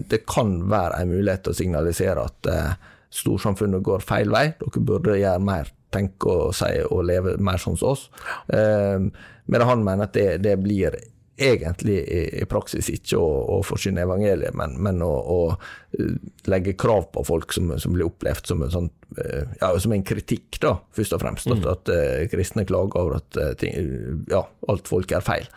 [0.09, 2.47] det kan være en mulighet til å signalisere at
[3.13, 7.77] storsamfunnet går feil vei, dere burde gjøre mer tenke og si og leve mer som
[7.77, 8.09] oss.
[8.49, 8.99] Eh,
[9.53, 10.97] men han mener at det, det blir
[11.43, 15.39] egentlig i, i praksis ikke å, å forsyne evangeliet, men, men å, å,
[15.99, 16.17] eh,
[16.51, 20.07] legge krav på folk som, som blir opplevd som en, sånn, eh, ja, som en
[20.07, 21.51] kritikk, da, først og fremst.
[21.51, 21.63] Mm.
[21.63, 23.77] At, at uh, kristne klager over at ting,
[24.31, 25.49] ja, alt folk er feil.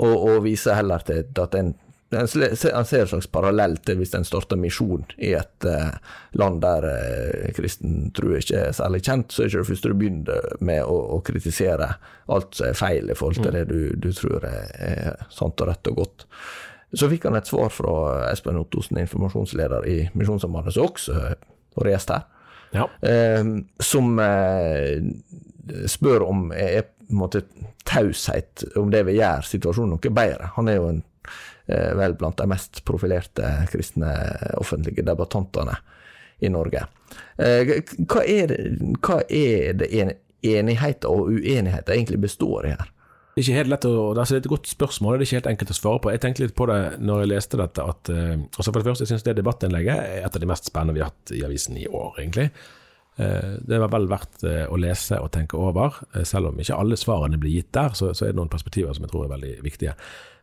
[0.00, 1.74] Og, og viser heller til at en
[2.10, 5.92] en ser en slags parallell til hvis en starter misjon i et eh,
[6.38, 9.98] land der eh, kristen tro ikke er særlig kjent, så er ikke det første du
[10.00, 11.92] begynner med å, å, kritisere
[12.34, 13.58] alt som er feil i forhold til mm.
[13.58, 16.26] det du, du tror er, er, sant og rett og godt.
[16.98, 17.94] Så fikk han et svar fra
[18.32, 22.24] Espen Ottosen, informasjonsleder i Misjonssambandet, som også har gjest her,
[22.74, 22.88] ja.
[23.06, 24.98] eh, som eh,
[25.86, 27.44] spør om er på en måte
[27.86, 30.50] taushet om det vil gjøre situasjonen noe bedre.
[30.56, 31.00] Han er jo en
[31.66, 34.10] vel blant de mest profilerte kristne
[34.58, 35.76] offentlige debattantene
[36.40, 36.86] i Norge.
[37.36, 37.74] Eh,
[38.08, 38.62] hva er det,
[39.04, 42.88] hva er det enigheten og uenigheten egentlig består i her?
[43.30, 45.38] Det er ikke helt lett å, altså det er et godt spørsmål, det er ikke
[45.38, 46.10] helt enkelt å svare på.
[46.12, 47.84] Jeg tenkte litt på det når jeg leste dette.
[47.92, 50.66] at, uh, altså For det første, jeg syns det debattinnlegget er et av de mest
[50.66, 52.48] spennende vi har hatt i avisen i år, egentlig.
[53.20, 56.00] Uh, det var vel verdt uh, å lese og tenke over.
[56.24, 59.12] selv om ikke alle svarene blir gitt der, så, er det noen perspektiver som jeg
[59.12, 59.96] tror er veldig viktige.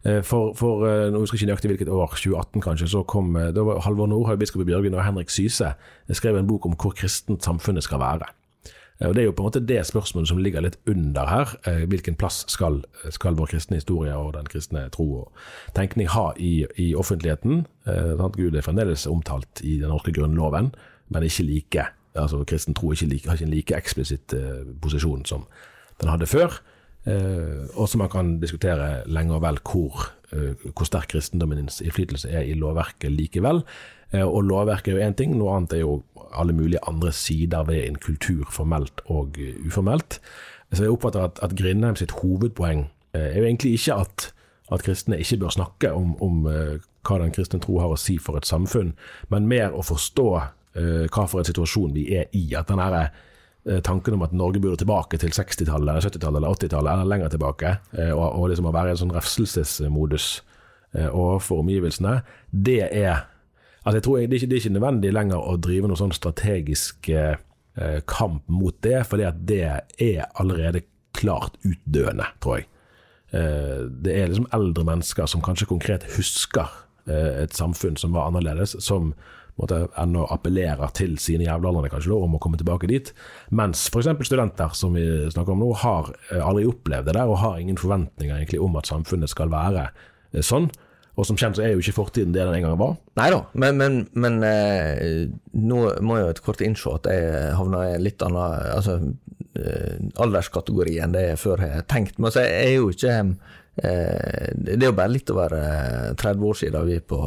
[0.07, 3.35] Eh, for, for eh, nå husker jeg ikke nøyaktig hvilket år, 2018 kanskje, så kom
[3.35, 5.73] eh, da var Halvor Nordhaug, biskop i Bjørgvin og Henrik Syse
[6.13, 8.29] skrev en bok om hvor kristent samfunnet skal være.
[9.05, 11.51] Og Det er jo på en måte det spørsmålet som ligger litt under her.
[11.85, 12.79] Hvilken plass skal,
[13.13, 15.43] skal vår kristne historie og den kristne tro og
[15.77, 17.67] tenkning ha i, i offentligheten?
[17.85, 20.71] Gud er fremdeles omtalt i den norske grunnloven,
[21.13, 21.85] men ikke like.
[22.17, 24.33] Altså Kristen tro ikke like, har ikke en like eksplisitt
[24.81, 25.45] posisjon som
[26.01, 26.59] den hadde før.
[27.07, 32.29] Eh, og så man kan diskutere lenge og vel hvor, eh, hvor sterk kristendommens innflytelse
[32.29, 33.63] er i lovverket likevel.
[34.13, 36.03] Eh, og lovverket er jo én ting, noe annet er jo
[36.33, 40.19] alle mulige andre sider ved en kultur, formelt og uformelt.
[40.73, 44.33] Så jeg oppfatter at, at Grindheim sitt hovedpoeng er jo egentlig ikke at,
[44.71, 48.35] at kristne ikke bør snakke om, om hva den kristne tro har å si for
[48.35, 48.91] et samfunn,
[49.31, 50.27] men mer å forstå
[50.77, 52.43] hva for en situasjon vi er i.
[52.57, 53.07] At den herre
[53.67, 57.73] Eh, tanken om at Norge burde tilbake til 60-tallet, 70-tallet eller 80-tallet, eller lenger tilbake,
[57.99, 60.27] eh, og, og liksom å være i en sånn refselsesmodus
[60.95, 63.25] eh, overfor omgivelsene, det er
[63.87, 65.99] Altså jeg tror jeg, det, er ikke, det er ikke nødvendig lenger å drive noen
[66.01, 67.37] sånn strategisk eh,
[68.11, 69.61] kamp mot det, fordi at det
[70.03, 70.81] er allerede
[71.15, 72.67] klart utdøende, tror jeg.
[73.31, 76.67] Eh, det er liksom eldre mennesker som kanskje konkret husker
[77.07, 79.13] eh, et samfunn som var annerledes, som
[79.57, 83.13] måte, ennå appellerer til sine jævlaldrende kanskje om å komme tilbake dit.
[83.49, 84.09] Mens f.eks.
[84.29, 87.79] studenter, som vi snakker om nå, har eh, aldri opplevd det der, og har ingen
[87.79, 90.69] forventninger egentlig om at samfunnet skal være eh, sånn.
[91.17, 92.97] Og som kjent så er jo ikke fortiden det den en gang var.
[93.17, 95.25] Nei da, men, men, men eh,
[95.57, 98.99] nå må jeg jo et kort innse at jeg havna i en litt annen altså,
[99.57, 102.19] eh, alderskategori enn det jeg før har tenkt.
[102.19, 103.15] Men altså, jeg er jo ikke
[103.81, 105.57] eh, Det er jo bare litt over
[106.21, 107.21] 30 år siden vi på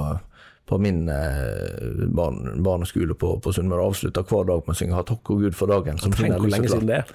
[0.71, 5.03] på min eh, barn, barneskole på, på Sunnmøre avslutta hver dag med å synge 'Ha
[5.09, 5.99] takk og Gud for dagen'.
[6.01, 7.11] Som Tenk hvor lenge siden det er.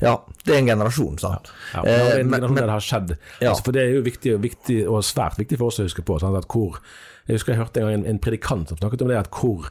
[0.00, 0.14] Ja,
[0.44, 1.50] det er en generasjon, sant.
[1.74, 3.16] Ja, det er Eh, en men- generasjon der det har skjedd.
[3.40, 3.50] Ja.
[3.50, 6.18] Altså, for det er jo viktig, viktig, og svært viktig for oss å huske på.
[6.20, 6.36] Sant?
[6.36, 6.80] At hvor,
[7.28, 9.70] jeg husker jeg hørte en gang en, en predikant som snakket om det, at hvor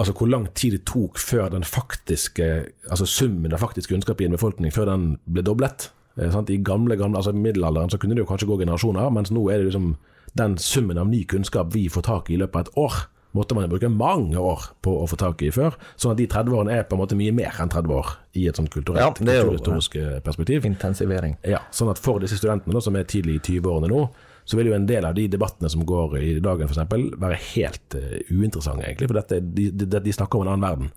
[0.00, 4.24] Altså hvor lang tid det tok før den faktiske, altså summen av faktisk kunnskap i
[4.24, 5.90] en befolkning før den ble doblet.
[6.16, 6.48] Eh, sant?
[6.48, 9.58] I gamle, gamle, altså middelalderen så kunne det jo kanskje gå generasjoner, mens nå er
[9.58, 9.90] det liksom
[10.38, 12.98] den summen av ny kunnskap vi får tak i i løpet av et år,
[13.36, 15.76] måtte man bruke mange år på å få tak i før.
[16.00, 18.48] Sånn at de 30 årene er på en måte mye mer enn 30 år i
[18.50, 20.66] et sånt kulturelt, Ja, kulturhistorisk eh, perspektiv.
[20.66, 21.36] Intensivering.
[21.46, 24.02] Ja, sånn at for disse studentene da, som er tidlig i 20-årene nå,
[24.50, 27.94] så vil jo en del av de debattene som går i dagen f.eks., være helt
[27.94, 29.10] uh, uinteressante, egentlig.
[29.12, 30.88] For dette, de, de, de snakker om en annen verden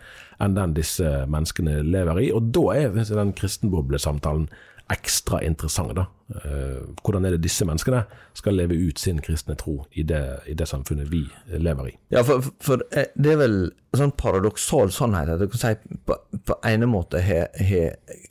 [0.41, 2.31] enn den disse menneskene lever i.
[2.33, 4.47] Og da er den kristenboblesamtalen
[4.93, 5.95] ekstra interessant.
[5.97, 6.07] da.
[6.33, 10.55] Eh, hvordan er det disse menneskene skal leve ut sin kristne tro i det, i
[10.57, 11.95] det samfunnet vi lever i?
[12.15, 13.57] Ja, for, for eh, det er vel
[13.93, 17.51] sånn paradoksal sannhet at du kan si på, på ene måte har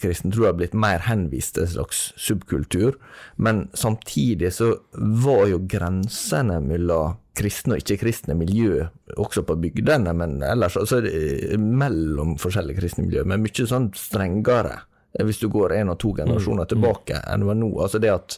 [0.02, 2.98] kristentroa blitt mer henvist til en slags subkultur,
[3.36, 10.40] men samtidig så var jo grensene mellom kristne og ikke-kristne miljø, også på bygdene, men
[10.44, 14.82] ellers altså, eh, mellom forskjellige kristne miljø, men mye sånn strengere
[15.20, 17.70] hvis du går en og to generasjoner tilbake enn det var nå.
[17.84, 18.36] Altså det at,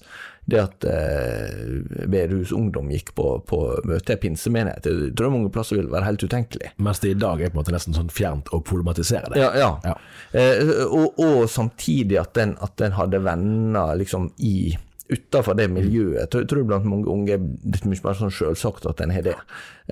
[0.50, 5.52] det at eh, Bedehus Ungdom gikk på, på møte i pinsemenighet, det tror jeg mange
[5.54, 6.72] plasser vil være helt utenkelig.
[6.82, 9.38] Mens det i dag er på en måte nesten sånn fjernt å problematisere det.
[9.44, 9.70] Ja, ja.
[9.86, 9.94] Ja.
[10.32, 16.16] Eh, og, og samtidig at den, at den hadde venner liksom i Utafor det miljøet.
[16.16, 19.10] Jeg tror, jeg tror blant mange unge er det mye mer sånn selvsagt at en
[19.12, 19.34] har det,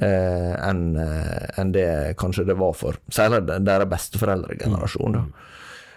[0.00, 5.18] eh, enn en det kanskje det var for særlig deres besteforeldregenerasjon.
[5.18, 5.26] da.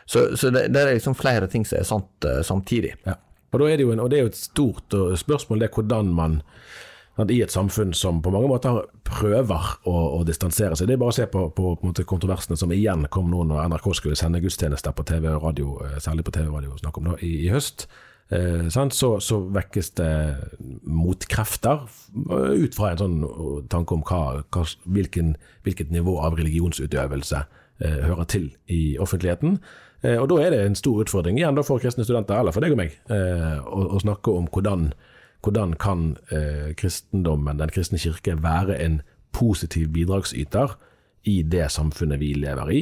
[0.05, 2.93] Så, så det, det er liksom flere ting som er sant eh, samtidig.
[3.07, 3.17] Ja.
[3.55, 6.09] Og, er det en, og det er jo et stort uh, spørsmål det er hvordan
[6.11, 6.41] man
[7.31, 10.89] i et samfunn som på mange måter prøver å, å distansere seg.
[10.89, 13.87] Det er bare å se på, på, på kontroversene som igjen kom nå når NRK
[13.95, 17.07] skulle sende gudstjenester på TV og radio, eh, særlig på TV og radio snakk om
[17.13, 17.87] da, i, i høst.
[18.35, 18.67] Eh?
[18.73, 20.11] Så, så vekkes det
[20.83, 23.17] motkrefter eh, ut fra en sånn
[23.71, 29.61] tanke om hva, hva, hvilken, hvilket nivå av religionsutøvelse eh, hører til i offentligheten.
[30.05, 32.75] Eh, og Da er det en stor utfordring igjen for kristne studenter, eller for deg
[32.75, 34.91] og meg, eh, å, å snakke om hvordan,
[35.45, 39.01] hvordan kan eh, kristendommen, den kristne kirke, være en
[39.35, 40.77] positiv bidragsyter
[41.25, 42.81] i det samfunnet vi lever i.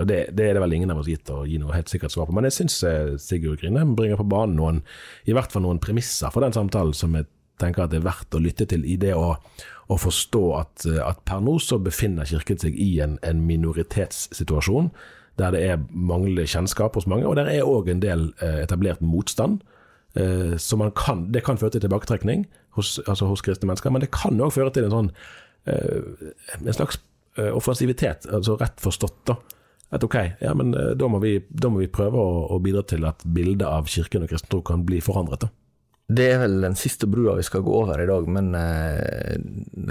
[0.00, 2.14] Og det, det er det vel ingen av oss gitt å gi noe helt sikkert
[2.14, 2.32] svar på.
[2.32, 2.78] Men jeg syns
[3.20, 4.80] Sigurd Grine bringer på banen noen,
[5.28, 7.28] i hvert fall noen premisser for den samtalen som jeg
[7.60, 9.36] tenker at det er verdt å lytte til i det å,
[9.92, 14.88] å forstå at, at per nå så befinner Kirken seg i en, en minoritetssituasjon
[15.38, 19.00] der det er manglende kjennskap hos mange, og der er òg en del eh, etablert
[19.00, 19.62] motstand.
[20.14, 24.12] Eh, så kan, det kan føre til tilbaketrekning hos, altså hos kristne mennesker, men det
[24.12, 25.10] kan òg føre til en sånn
[25.66, 26.28] eh,
[26.60, 27.00] en slags
[27.32, 29.22] offensivitet, altså rett forstått.
[29.24, 29.38] da.
[29.96, 33.06] At ok, ja, men da må vi, da må vi prøve å, å bidra til
[33.08, 35.46] at bildet av kirken og kristen tro kan bli forandret.
[35.46, 35.61] da.
[36.10, 39.36] Det er vel den siste brua vi skal gå over i dag, men eh,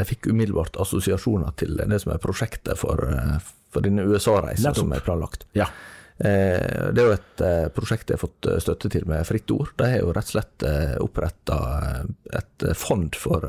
[0.01, 3.37] jeg fikk umiddelbart assosiasjoner til det som er prosjektet for, eh,
[3.71, 5.47] for denne USA-reisa som er planlagt.
[5.57, 5.69] Ja.
[6.17, 9.73] Eh, det er jo et prosjekt jeg har fått støtte til med Fritt Ord.
[9.79, 10.67] De har jo rett og slett
[11.01, 11.57] oppretta
[12.41, 13.47] et fond for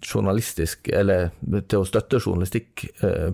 [0.00, 1.26] journalistisk Eller
[1.68, 2.86] til å støtte journalistikk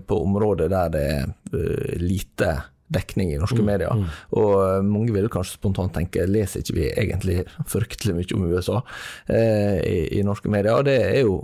[0.03, 2.49] på områder der det er lite
[2.91, 4.05] dekning i norske medier.
[4.37, 7.39] Og eh, mange vil kanskje spontant tenke leser ikke vi egentlig
[7.73, 8.81] fryktelig mye om USA
[9.27, 10.75] eh, i, i norske medier?
[10.77, 11.39] Og det er jo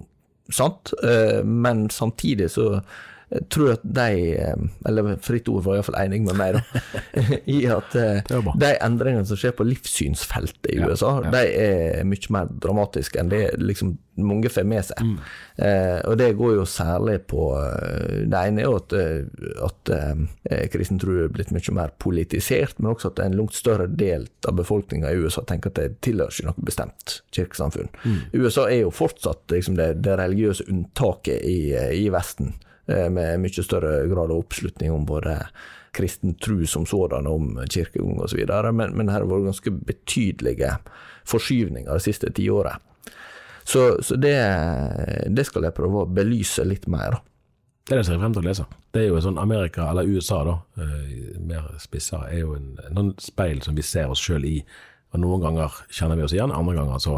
[0.53, 2.79] sant, eh, men samtidig så
[3.29, 6.83] jeg tror at de, eh, eller Fritt Ord var iallfall enig med meg, da,
[7.55, 8.21] i at eh,
[8.59, 11.33] de endringene som skjer på livssynsfeltet i USA, ja.
[11.33, 14.99] de er mye mer dramatiske enn det liksom mange får med seg.
[15.05, 15.17] Mm.
[15.63, 19.91] Eh, og det går jo særlig på eh, Det ene er jo at, eh, at
[19.95, 24.27] eh, kristen tro er blitt mye mer politisert, men også at en langt større del
[24.47, 27.91] av befolkninga i USA tenker at det tilhører ikke noe bestemt kirkesamfunn.
[28.03, 28.19] Mm.
[28.41, 32.68] USA er jo fortsatt liksom, det, det religiøse unntaket i, eh, i Vesten, eh,
[33.13, 35.35] med mye større grad av oppslutning om både
[35.95, 38.41] kristen tro som sådan, om kirkegang osv.,
[38.73, 40.75] men, men her har vært ganske betydelige
[41.29, 42.81] forskyvninger det siste tiåret.
[43.69, 44.37] Så, så det,
[45.29, 47.19] det skal jeg prøve å belyse litt mer.
[47.85, 48.65] Det er det jeg ser frem til å lese.
[48.93, 53.01] Det er jo sånn Amerika, eller USA da, eh, mer spissa, er jo en, en
[53.01, 54.55] sånn speil som vi ser oss sjøl i.
[55.13, 57.15] Og Noen ganger kjenner vi oss igjen, andre ganger så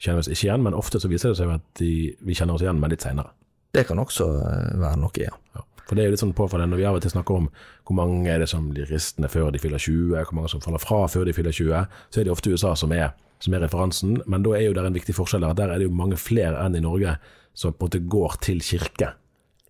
[0.00, 0.64] kjenner vi oss ikke igjen.
[0.64, 1.90] Men ofte så viser det seg at de,
[2.24, 3.32] vi kjenner oss igjen, men litt seinere.
[3.76, 5.32] Det kan også eh, være noe, ja.
[5.56, 5.64] Ja.
[5.86, 7.44] For det er jo litt sånn påfallende når vi av og til snakker om
[7.86, 10.82] hvor mange er det som blir ristende før de fyller 20, hvor mange som faller
[10.82, 13.12] fra før de fyller 20, så er det ofte USA som er,
[13.44, 14.16] som er referansen.
[14.26, 16.58] Men da er jo der en viktig forskjell at Der er det jo mange flere
[16.64, 17.14] enn i Norge
[17.56, 19.12] som på en måte går til kirke,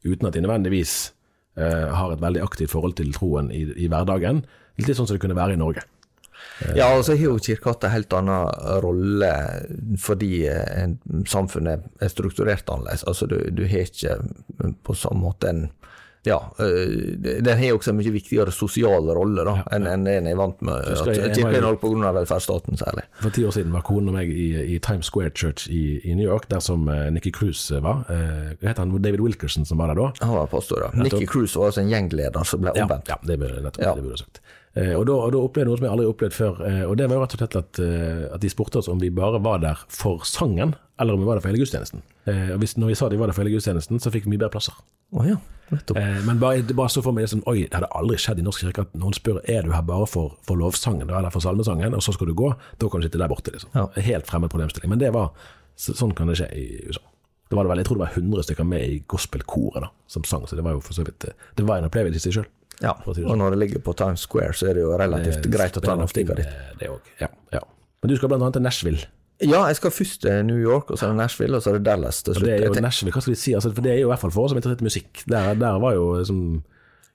[0.06, 0.94] uten at de nødvendigvis
[1.58, 4.44] eh, har et veldig aktivt forhold til troen i, i hverdagen.
[4.80, 5.84] Litt sånn som det kunne være i Norge.
[6.77, 9.33] Ja, altså har jo kirka hatt en helt annen rolle
[10.01, 10.87] fordi eh,
[11.29, 13.05] samfunnet er strukturert annerledes.
[13.09, 14.18] Altså du, du har ikke
[14.87, 15.66] på samme måte en
[16.27, 20.59] ja, den har også en mye viktigere sosial rolle da, enn en en er vant
[20.66, 20.88] med.
[20.88, 22.11] Husker i Norge jo- pga.
[22.16, 23.05] velferdsstaten særlig.
[23.22, 26.16] For ti år siden var konen og meg i, i Times Square Church i, i
[26.18, 28.03] New York, der som uh, Nikki Cruise var.
[28.11, 28.96] Uh, heter han?
[28.99, 30.09] David Wilkerson som var der da?
[30.27, 30.88] Han var pastor.
[30.96, 31.20] Nettopp.
[31.20, 33.07] Nikki Cruise var altså en gjengleder som ble Ja, omvendt.
[33.14, 33.94] ja det burde nettopp Ja.
[33.94, 34.42] det burde jeg sagt.
[34.76, 36.58] Eh, og, da, og da opplevde jeg noe som jeg aldri har opplevd før.
[36.68, 39.00] Eh, og det var jo rett og slett at, eh, at de spurte oss om
[39.00, 42.04] vi bare var der for sangen, eller om vi var der for hele gudstjenesten.
[42.26, 44.40] Og hvis, når vi sa de var der for hele gudstjenesten, så fikk vi mye
[44.42, 44.76] bedre plasser.
[45.14, 45.36] Oh, ja,
[46.26, 48.64] men bare, bare så for meg det som, oi, det hadde aldri skjedd i Norsk
[48.64, 52.02] kirke at noen spør er du her bare for, for lovsangen eller for salmesangen, og
[52.02, 52.50] så skal du gå.
[52.82, 53.54] Da kan du sitte der borte.
[53.54, 53.70] liksom.
[53.76, 53.86] Ja.
[54.08, 54.90] Helt fremmed problemstilling.
[54.90, 55.30] Men det var,
[55.78, 57.04] så, sånn kan det skje i USA.
[57.46, 60.26] Det var det vel, Jeg tror det var 100 stykker med i gospelkoret da, som
[60.26, 62.48] sang, så det var jo for så vidt Det var en opplevelse i seg sjøl.
[62.84, 65.76] Ja, det og når det ligger på Times Square, så er det jo relativt greit
[65.78, 66.56] å ta noen stikker dit.
[66.80, 67.12] Det òg.
[67.22, 67.62] Ja, ja.
[68.02, 69.06] Men du skal annet til Nashville.
[69.44, 71.78] Ja, jeg skal først til New York, og så er det Nashville, og så er
[71.78, 72.46] det Dallas til slutt.
[72.48, 73.52] det er jo Nashville, hva skal vi si?
[73.56, 75.22] Altså, for det er jo i hvert fall for oss som er interessert i musikk.
[75.28, 76.40] Der, der var jo liksom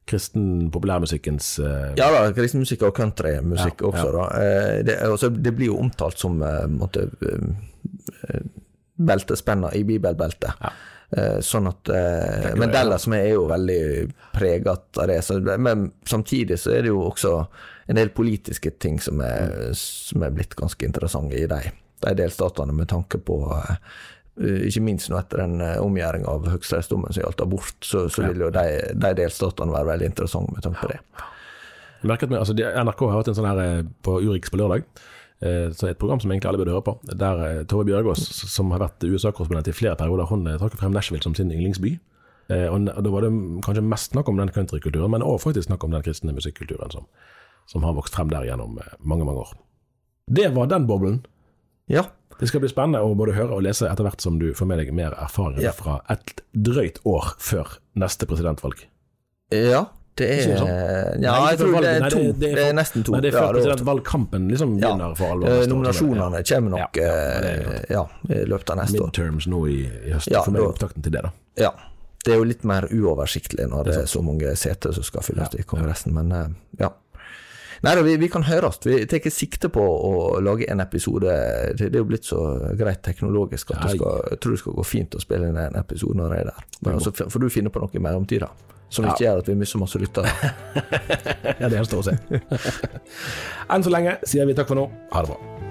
[0.10, 1.91] kristen populærmusikkens uh...
[1.97, 4.13] Ja da, kristen musikk og countrymusikk Ja, også, ja.
[4.17, 4.26] da.
[4.41, 8.41] Eh, Det, også, det blir jo omtalt som uh, måtte, eh,
[8.97, 10.58] beltespenna i bibelbeltet.
[10.62, 10.80] Eh,
[11.43, 13.82] Sånn at eh, Men Dallas med er jo veldig
[14.32, 15.19] preget av det.
[15.28, 17.36] Så, men samtidig så er det jo også
[17.91, 21.60] en del politiske ting som er, som er blitt ganske interessante i de,
[22.06, 23.76] de delstatene, med tanke på eh,
[24.69, 28.54] ikke minst nå etter den omgjøringa av høyesterettsdommen som gjaldt abort, så, så vil jo
[28.56, 31.02] de, de delstatene være veldig interessante med tanke på det.
[32.02, 34.88] Jeg merket meg, altså NRK har hatt en sånn her eh, på Urix på lørdag,
[34.88, 35.10] eh,
[35.73, 38.21] så et program som egentlig alle burde høre på, der eh, Tove Bjørgaas,
[38.54, 41.95] som har vært USA-korrespondent i flere perioder, hun eh, trakk frem Nashville som sin yndlingsby.
[42.51, 43.32] Eh, Og, da var det
[43.65, 47.06] kanskje mest snakk om den countrykulturen, men også faktisk snakk om den kristne musikkulturen som,
[47.65, 49.54] som har vokst frem der gjennom eh, mange, mange år.
[50.30, 51.23] Det var den boblen.
[51.89, 52.06] Ja,
[52.41, 54.80] Det skal bli spennende å både høre og lese etter hvert som du får med
[54.82, 55.71] deg mer erfaring Ja.
[55.77, 58.86] fra et drøyt år før neste presidentvalg.
[59.54, 59.84] Ja,
[60.19, 61.21] det er Ikke sånn?
[61.24, 62.19] Ja, jeg tror det er to.
[62.19, 62.32] Nei.
[62.41, 63.12] Det er, for- nesten to.
[63.15, 65.13] Nei, det er Ja, før valgkampen er liksom Ja.
[65.15, 65.47] for alvor.
[65.50, 69.08] Eh, Nominasjonene kommer nok ja, eh, det er ja, i løpet av neste år.
[69.12, 70.28] midterms nå i, i høst.
[70.32, 71.32] Ja, for meg er opptakten til det, da.
[71.58, 71.71] Ja.
[72.24, 75.56] Det er jo litt mer uoversiktlig når det er så mange seter som skal fylles
[75.58, 76.47] i Kongressen, men eh,
[76.80, 76.89] ja.
[77.82, 78.78] Nei da, vi, vi kan høres.
[78.86, 81.34] Vi tar sikte på å lage en episode.
[81.74, 82.41] Det, det er jo blitt så
[82.78, 86.20] greit teknologisk at skal, jeg tror det skal gå fint å spille inn en episode
[86.20, 86.67] når jeg er der.
[86.86, 88.52] Men altså, får du finne på noe i mellomtida
[88.91, 90.32] som ikke gjør at vi mister masse lyttere.
[91.62, 92.15] Ja, det gjenstår å se.
[93.74, 94.88] Enn så lenge sier vi takk for nå.
[95.13, 95.71] Ha det bra.